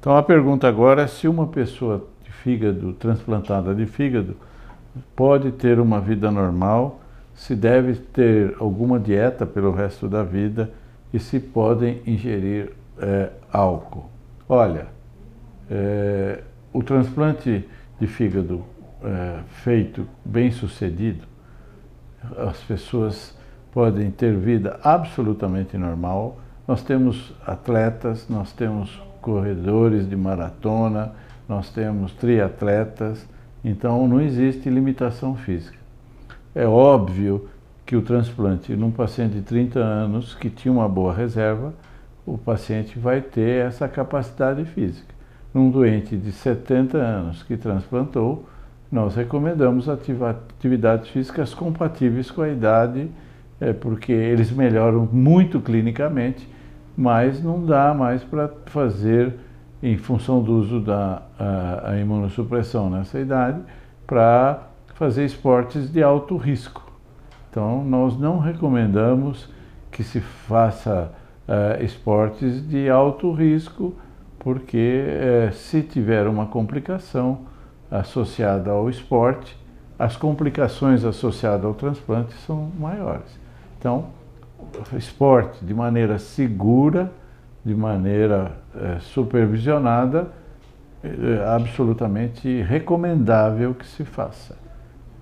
[0.00, 4.36] Então a pergunta agora é se uma pessoa de fígado, transplantada de fígado,
[5.14, 7.00] pode ter uma vida normal,
[7.34, 10.70] se deve ter alguma dieta pelo resto da vida
[11.12, 14.08] e se podem ingerir é, álcool.
[14.48, 14.86] Olha,
[15.70, 17.68] é, o transplante
[18.00, 18.64] de fígado
[19.02, 21.26] é, feito bem sucedido,
[22.36, 23.36] as pessoas
[23.72, 26.38] podem ter vida absolutamente normal.
[26.66, 31.12] Nós temos atletas, nós temos corredores de maratona,
[31.46, 33.28] nós temos triatletas,
[33.62, 35.76] então não existe limitação física.
[36.54, 37.46] É óbvio
[37.84, 41.74] que o transplante num paciente de 30 anos que tinha uma boa reserva,
[42.24, 45.14] o paciente vai ter essa capacidade física.
[45.52, 48.48] Num doente de 70 anos que transplantou,
[48.90, 53.10] nós recomendamos atividades físicas compatíveis com a idade,
[53.60, 56.48] é, porque eles melhoram muito clinicamente,
[56.98, 59.36] mas não dá mais para fazer,
[59.80, 63.60] em função do uso da a, a imunossupressão nessa idade,
[64.04, 64.64] para
[64.94, 66.90] fazer esportes de alto risco.
[67.48, 69.48] Então, nós não recomendamos
[69.92, 71.12] que se faça
[71.46, 73.94] uh, esportes de alto risco,
[74.36, 77.42] porque uh, se tiver uma complicação
[77.88, 79.56] associada ao esporte,
[79.96, 83.38] as complicações associadas ao transplante são maiores.
[83.78, 84.17] Então,
[84.96, 87.10] esporte de maneira segura,
[87.64, 90.28] de maneira uh, supervisionada,
[91.02, 94.56] é absolutamente recomendável que se faça.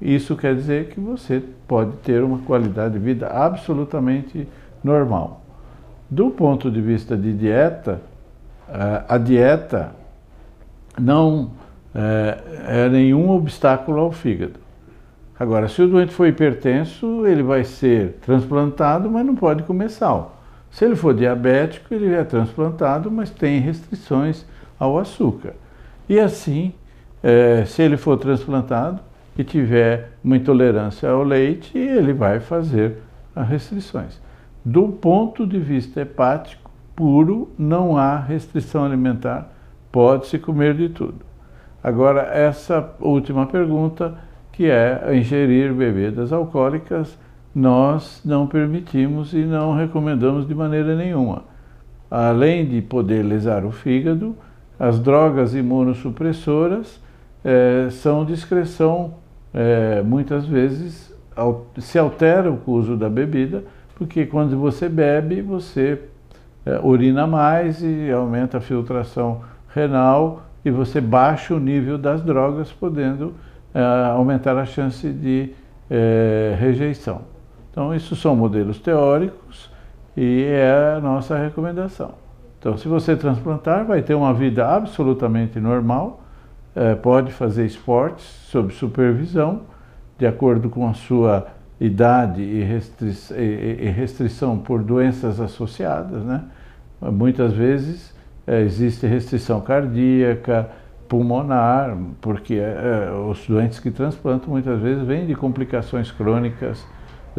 [0.00, 4.46] Isso quer dizer que você pode ter uma qualidade de vida absolutamente
[4.82, 5.42] normal.
[6.08, 8.00] Do ponto de vista de dieta,
[8.68, 9.92] eh, a dieta
[11.00, 11.50] não
[11.94, 14.60] é, é nenhum obstáculo ao fígado.
[15.38, 20.40] Agora, se o doente for hipertenso, ele vai ser transplantado, mas não pode comer sal.
[20.70, 24.44] Se ele for diabético, ele é transplantado, mas tem restrições
[24.78, 25.54] ao açúcar.
[26.08, 26.72] E assim,
[27.22, 29.00] é, se ele for transplantado
[29.36, 32.98] e tiver uma intolerância ao leite, ele vai fazer
[33.34, 34.20] as restrições.
[34.64, 39.52] Do ponto de vista hepático puro, não há restrição alimentar,
[39.90, 41.24] pode-se comer de tudo.
[41.82, 44.16] Agora, essa última pergunta,
[44.54, 47.18] que é ingerir bebidas alcoólicas,
[47.54, 51.44] nós não permitimos e não recomendamos de maneira nenhuma.
[52.10, 54.36] Além de poder lesar o fígado,
[54.78, 57.00] as drogas imunossupressoras
[57.44, 59.14] eh, são discreção,
[59.52, 61.12] eh, muitas vezes
[61.78, 63.64] se altera o uso da bebida,
[63.96, 65.98] porque quando você bebe, você
[66.66, 69.42] é, urina mais e aumenta a filtração
[69.74, 73.34] renal e você baixa o nível das drogas, podendo
[73.80, 75.50] aumentar a chance de
[75.90, 77.22] é, rejeição.
[77.70, 79.70] Então, isso são modelos teóricos
[80.16, 82.12] e é a nossa recomendação.
[82.58, 86.22] Então, se você transplantar, vai ter uma vida absolutamente normal,
[86.74, 89.62] é, pode fazer esportes sob supervisão,
[90.18, 91.48] de acordo com a sua
[91.80, 96.42] idade e, restri e restrição por doenças associadas, né?
[97.00, 98.14] Muitas vezes
[98.46, 100.70] é, existe restrição cardíaca,
[101.08, 106.86] pulmonar, porque é, os doentes que transplantam muitas vezes vêm de complicações crônicas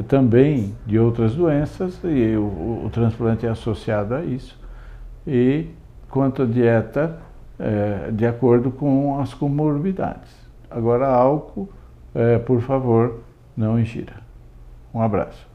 [0.07, 4.59] também de outras doenças e o, o transplante é associado a isso.
[5.25, 5.69] E
[6.09, 7.19] quanto à dieta,
[7.57, 10.31] é, de acordo com as comorbidades.
[10.69, 11.69] Agora, álcool,
[12.13, 13.21] é, por favor,
[13.55, 14.15] não ingira.
[14.93, 15.54] Um abraço.